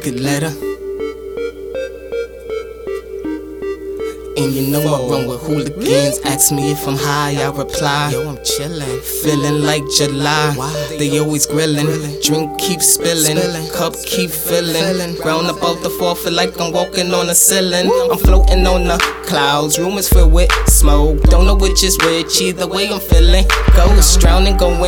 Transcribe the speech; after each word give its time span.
crooked 0.00 0.20
letter. 0.20 0.52
And 4.36 4.54
you 4.54 4.70
know 4.70 4.80
I 4.80 5.10
run 5.10 5.26
with 5.26 5.40
hooligans. 5.40 6.20
Ask 6.24 6.52
me 6.52 6.70
if 6.70 6.86
I'm 6.86 6.96
high, 6.96 7.42
I 7.42 7.50
reply. 7.50 8.10
Yo, 8.12 8.28
I'm 8.28 8.36
chillin'. 8.36 9.00
Feeling 9.22 9.62
like 9.62 9.82
July. 9.96 10.54
Why? 10.54 10.96
They 10.98 11.18
always 11.18 11.46
grillin'. 11.48 12.22
Drink 12.22 12.60
keep. 12.60 12.78
Spillin'. 12.80 13.72
Cup 13.72 13.94
keep. 14.06 14.30
Fillin'. 14.30 15.16
Ground 15.16 15.48
about 15.48 15.82
the 15.82 15.90
floor, 15.90 16.14
feel 16.14 16.32
like 16.32 16.60
I'm 16.60 16.72
walking 16.72 17.12
on 17.12 17.26
the 17.26 17.34
ceiling. 17.34 17.90
I'm 18.10 18.18
floating 18.18 18.64
on 18.66 18.84
the 18.84 18.98
clouds. 19.26 19.80
Room 19.80 19.98
is 19.98 20.08
filled 20.08 20.32
with 20.32 20.52
smoke. 20.68 21.20
Don't 21.24 21.46
know 21.46 21.56
which 21.56 21.82
is 21.82 21.98
which. 21.98 22.40
Either 22.40 22.68
way, 22.68 22.88
I'm 22.88 23.00
feeling. 23.00 23.46
Ghost 23.74 24.18
uh-huh. 24.18 24.20
drowning, 24.20 24.56
going 24.56 24.78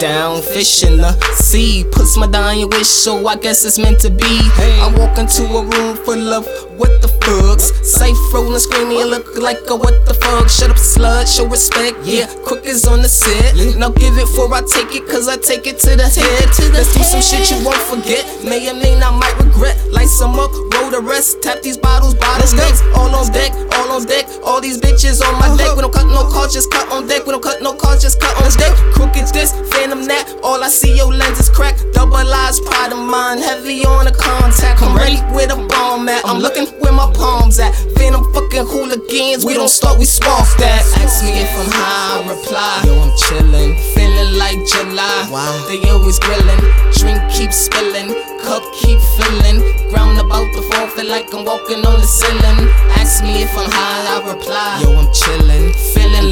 down. 0.00 0.42
Fish 0.42 0.82
in 0.82 0.96
the 0.96 1.12
sea. 1.34 1.84
Puts 1.92 2.16
my 2.16 2.26
dying 2.26 2.68
wish, 2.70 2.88
so 2.88 3.26
I 3.28 3.36
guess 3.36 3.64
it's 3.64 3.78
meant 3.78 4.00
to 4.00 4.10
be. 4.10 4.34
Hey. 4.56 4.80
I 4.80 4.88
walk 4.96 5.18
into 5.18 5.44
a 5.44 5.62
room 5.62 5.96
full 5.96 6.32
of 6.32 6.48
what 6.80 7.02
the 7.02 7.08
fucks. 7.20 7.70
Safe 7.84 8.16
rolling, 8.32 8.58
screaming, 8.58 8.96
look 9.06 9.36
like 9.36 9.60
a 9.68 9.76
what 9.76 9.94
the 10.06 10.14
fuck. 10.14 10.48
Shut 10.48 10.70
up, 10.70 10.76
slut, 10.76 11.28
show 11.28 11.46
respect. 11.46 11.98
Yeah, 12.02 12.26
crook 12.44 12.64
is 12.64 12.86
on 12.86 13.02
the 13.02 13.08
set. 13.08 13.54
Now 13.76 13.90
give 13.90 14.16
it 14.16 14.26
for 14.34 14.48
I 14.52 14.62
take 14.62 14.96
it, 14.96 15.06
cause 15.06 15.28
I 15.28 15.36
take 15.36 15.66
it 15.66 15.78
to 15.84 15.94
the 15.94 16.08
head. 16.08 16.46
To 16.56 16.62
the 16.72 16.80
Let's 16.80 16.96
do 16.96 17.04
some 17.04 17.20
shit 17.20 17.50
you 17.52 17.60
won't 17.64 17.76
forget. 17.76 18.24
May 18.42 18.64
or 18.70 18.74
may 18.74 18.98
not 18.98 19.20
might 19.20 19.36
regret. 19.38 19.76
Light 19.92 20.08
some 20.08 20.40
up, 20.40 20.50
roll 20.72 20.90
the 20.90 21.02
rest. 21.04 21.42
Tap 21.42 21.60
these 21.60 21.76
bottles, 21.76 22.14
bottles 22.14 22.54
next. 22.54 22.82
All 22.96 23.12
on 23.14 23.30
deck, 23.32 23.52
all 23.76 23.92
on 23.92 24.06
deck. 24.06 24.24
All 24.42 24.60
these 24.60 24.80
bitches 24.80 25.20
on 25.20 25.36
my 25.38 25.54
deck. 25.56 25.76
We 25.76 25.82
don't 25.82 25.92
cut 25.92 26.08
no 26.08 26.24
calls, 26.24 26.54
just 26.54 26.70
cut 26.70 26.88
on 26.90 27.06
deck. 27.06 27.26
We 27.26 27.32
don't 27.32 27.42
cut 27.42 27.60
no 27.60 27.74
calls, 27.74 28.00
just 28.00 28.20
cut 28.20 28.32
on 28.40 28.48
deck. 28.56 28.72
Crooked 28.96 29.28
this, 29.28 29.52
phantom 29.90 30.06
that. 30.06 30.40
All 30.42 30.62
I 30.62 30.68
see, 30.68 30.96
your 30.96 31.12
lenses 31.12 31.48
crack. 31.48 31.76
Double 31.92 32.16
eyes, 32.16 32.60
pride 32.60 32.92
of 32.92 32.98
mine. 32.98 33.38
Heavy 33.38 33.84
on 33.84 34.04
the 34.04 34.12
contact. 34.12 34.82
I'm 34.82 34.96
ready 34.96 35.18
where 35.34 35.46
the 35.46 35.56
bomb 35.56 36.08
at. 36.08 36.22
I'm 36.24 36.38
looking 36.38 36.66
where 36.80 36.92
my 36.92 37.10
palms 37.14 37.58
at. 37.58 37.74
Phantom 37.96 38.24
fucking 38.32 38.66
hooligans. 38.66 39.44
We 39.44 39.54
don't 39.54 39.68
start, 39.68 39.98
we 39.98 40.04
spark 40.04 40.46
that. 40.58 40.82
Ask 41.02 41.24
me 41.24 41.42
if 41.42 41.50
I'm 41.58 41.70
high, 41.70 42.22
I 42.22 42.30
reply. 42.30 42.82
Yo, 42.86 42.94
I'm 43.02 43.10
chillin'. 43.18 43.74
Feeling 43.94 44.38
like 44.38 44.58
July. 44.66 45.28
Wow. 45.30 45.66
They 45.68 45.82
always 45.90 46.18
grillin'. 46.20 46.62
Drink 46.94 47.20
keep 47.32 47.52
spilling. 47.52 48.14
Cup 48.46 48.62
keep 48.78 49.00
filling. 49.18 49.58
Ground 49.90 50.18
about 50.18 50.46
the 50.54 50.62
floor. 50.70 50.88
Feel 50.94 51.10
like 51.10 51.32
I'm 51.34 51.44
walking 51.44 51.82
on 51.84 51.98
the 52.00 52.06
ceiling. 52.06 52.68
Ask 52.94 53.22
me 53.22 53.42
if 53.42 53.52
I'm 53.58 53.70
high. 53.70 54.06
I 54.14 54.32
reply. 54.32 54.80
Yo, 54.82 54.94
I'm 54.94 55.10
chillin'. 55.10 55.74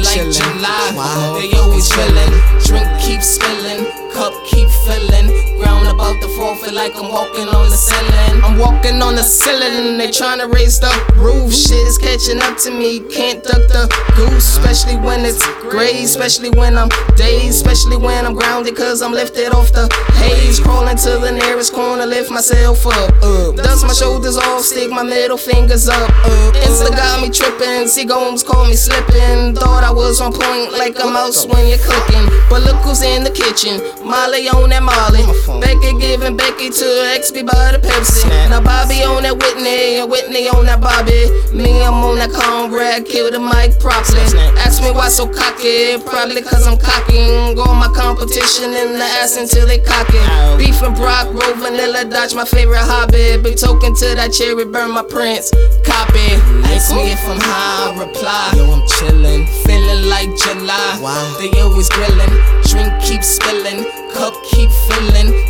Like 0.09 0.25
chillin'. 0.25 0.33
July. 0.33 0.91
Wow. 0.95 1.37
They 1.39 1.51
always 1.57 1.87
grillin'. 1.89 2.65
Drink 2.65 2.87
keep 2.99 3.21
spilling. 3.21 3.85
Cup 4.11 4.33
keep 4.45 4.69
filling. 4.85 5.27
Ground 5.57 5.87
about 5.87 6.19
the 6.21 6.27
floor. 6.29 6.55
Feel 6.55 6.73
like 6.73 6.95
I'm 6.95 7.11
walking 7.11 7.47
on 7.47 7.69
the 7.69 7.77
ceiling. 7.77 8.28
Walking 8.59 9.01
on 9.01 9.15
the 9.15 9.23
ceiling. 9.23 9.97
They 9.97 10.09
tryna 10.09 10.51
raise 10.53 10.79
the 10.81 10.91
roof. 11.15 11.53
Shit 11.53 11.87
is 11.87 11.97
catching 11.97 12.41
up 12.41 12.57
to 12.59 12.71
me. 12.71 12.99
Can't 13.07 13.41
duck 13.41 13.63
the 13.71 13.87
goose. 14.17 14.57
Especially 14.57 14.97
when 14.97 15.23
it's 15.23 15.39
gray. 15.63 16.03
Especially 16.03 16.49
when 16.49 16.77
I'm 16.77 16.89
dazed. 17.15 17.55
Especially 17.55 17.95
when 17.95 18.25
I'm 18.25 18.33
grounded. 18.33 18.75
Cause 18.75 19.01
I'm 19.01 19.13
lifted 19.13 19.53
off 19.53 19.71
the 19.71 19.87
haze. 20.19 20.59
Crawling 20.59 20.97
to 20.97 21.11
the 21.23 21.31
nearest 21.31 21.73
corner. 21.73 22.05
Lift 22.05 22.31
myself 22.31 22.85
up. 22.85 23.15
up. 23.23 23.55
Dust 23.55 23.87
my 23.87 23.93
shoulders 23.93 24.35
off. 24.35 24.63
Stick 24.63 24.89
my 24.89 25.03
middle 25.03 25.37
fingers 25.37 25.87
up. 25.87 26.09
up. 26.25 26.55
Insta 26.67 26.91
got 26.91 27.21
me 27.21 27.29
tripping. 27.29 27.87
See 27.87 28.03
Gomes 28.03 28.43
call 28.43 28.67
me 28.67 28.75
slipping. 28.75 29.55
Thought 29.55 29.85
I 29.85 29.91
was 29.91 30.19
on 30.19 30.33
point 30.33 30.73
like 30.73 30.99
a 30.99 31.07
mouse 31.07 31.45
when 31.45 31.65
you're 31.67 31.79
cooking. 31.79 32.27
But 32.49 32.63
look 32.63 32.75
who's 32.83 33.03
in 33.03 33.23
the 33.23 33.31
kitchen. 33.31 33.79
Molly 34.03 34.49
on 34.49 34.69
that 34.71 34.83
Molly. 34.83 35.23
Becky 35.61 35.97
giving 35.97 36.35
Becky 36.35 36.69
to 36.69 36.87
XB 37.15 37.47
by 37.47 37.71
the 37.71 37.79
Pepsi. 37.79 38.48
Now 38.49 38.61
Bobby 38.61 39.05
on 39.05 39.21
that 39.23 39.37
Whitney. 39.37 40.01
And 40.01 40.09
Whitney 40.09 40.49
on 40.49 40.65
that 40.65 40.81
Bobby. 40.81 41.29
Me, 41.53 41.85
I'm 41.85 42.01
on 42.01 42.17
that 42.17 42.33
cornbread. 42.33 43.05
Kill 43.05 43.29
the 43.29 43.39
mic 43.39 43.77
properly. 43.79 44.25
Ask 44.57 44.81
me 44.81 44.89
why 44.89 45.09
so 45.09 45.29
cocky. 45.29 46.01
Probably 46.01 46.41
cause 46.41 46.65
I'm 46.65 46.77
cocking. 46.77 47.53
Go 47.53 47.69
my 47.77 47.93
competition 47.93 48.73
in 48.73 48.97
the 48.97 49.07
ass 49.21 49.37
until 49.37 49.67
they 49.69 49.77
cock 49.77 50.09
it. 50.09 50.25
Beef 50.57 50.81
and 50.81 50.95
Brock, 50.95 51.29
roll 51.29 51.53
vanilla, 51.61 52.05
dodge 52.09 52.33
my 52.33 52.45
favorite 52.45 52.81
hobby. 52.81 53.37
Big 53.37 53.57
token 53.57 53.93
to 53.95 54.17
that 54.17 54.33
cherry, 54.33 54.65
burn 54.65 54.91
my 54.91 55.03
prints. 55.03 55.53
Copy. 55.85 56.41
Ask 56.73 56.89
me 56.93 57.13
if 57.13 57.21
I'm 57.29 57.39
high, 57.39 57.93
I 57.93 57.99
reply. 58.01 58.51
Yo, 58.57 58.65
I'm 58.65 58.81
chillin'. 58.97 59.45
Feeling 59.65 60.09
like 60.09 60.33
July. 60.35 60.97
Wow. 61.01 61.37
They 61.37 61.53
always 61.61 61.89
grillin'. 61.89 62.33
Drink 62.65 62.91
keep 63.01 63.23
spilling. 63.23 63.85
Cup 64.13 64.33
keep 64.49 64.69
filling. 64.89 65.48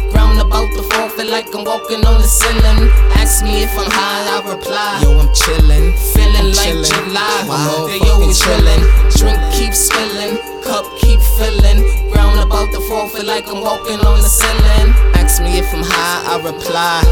Like 1.29 1.53
I'm 1.53 1.63
walking 1.63 2.01
on 2.05 2.21
the 2.21 2.27
ceiling. 2.27 2.89
Ask 3.13 3.43
me 3.43 3.61
if 3.61 3.71
I'm 3.77 3.89
high. 3.89 4.25
I 4.33 4.49
reply. 4.49 4.99
Yo, 5.01 5.13
I'm 5.19 5.29
chillin'. 5.29 5.93
Feeling 6.13 6.35
I'm 6.35 6.51
like 6.57 6.73
chillin'. 6.73 6.89
July. 6.89 7.45
Wow. 7.45 7.85
They 7.87 7.99
always 8.09 8.41
chillin'. 8.41 8.81
Drink 9.13 9.39
keep 9.53 9.73
spilling. 9.73 10.41
Cup 10.63 10.85
keep 10.97 11.21
filling. 11.37 11.85
Ground 12.11 12.39
about 12.39 12.71
the 12.73 12.81
floor. 12.89 13.07
Feel 13.09 13.25
like 13.25 13.47
I'm 13.47 13.61
walking 13.61 13.99
on 14.01 14.17
the 14.21 14.29
ceiling. 14.29 14.89
Ask 15.21 15.41
me 15.41 15.59
if 15.59 15.69
I'm 15.73 15.83
high. 15.85 16.33
I 16.33 16.35
reply. 16.41 17.05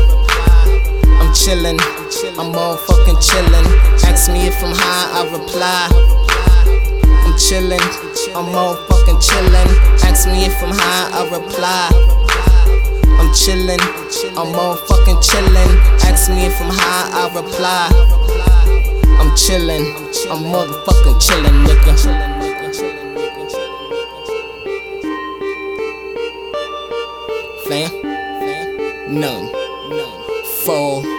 I'm 1.22 1.30
chillin'. 1.34 1.78
I'm 2.42 2.52
motherfucking 2.54 3.22
chillin'. 3.22 3.68
Ask 4.04 4.32
me 4.32 4.48
if 4.48 4.58
I'm 4.64 4.74
high. 4.74 5.22
I 5.22 5.30
reply. 5.30 6.18
I'm 7.26 7.34
chillin', 7.34 7.80
I'm 8.36 8.46
motherfucking 8.56 9.20
chillin'. 9.22 9.70
Ask 10.04 10.28
me 10.28 10.46
if 10.46 10.64
I'm 10.64 10.72
high, 10.74 11.10
I 11.14 11.38
reply. 11.38 12.27
I'm 13.20 13.34
chillin', 13.34 13.80
I'm 14.38 14.54
motherfucking 14.54 15.22
chillin'. 15.24 15.74
Ask 16.04 16.30
me 16.30 16.46
if 16.46 16.62
I'm 16.62 16.70
high, 16.72 17.10
I 17.14 17.28
reply. 17.36 17.90
I'm 19.20 19.32
chillin', 19.36 19.86
I'm 20.32 20.44
motherfucking 20.44 21.20
chillin', 21.20 21.66
nigga. 21.66 21.94
Fam, 27.68 27.92
none, 29.20 29.50
fall. 30.64 31.17